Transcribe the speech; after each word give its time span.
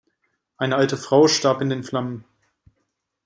Eine 0.57 0.77
alte 0.77 0.97
Frau 0.97 1.27
starb 1.27 1.61
in 1.61 1.69
den 1.69 1.83
Flammen. 1.83 2.25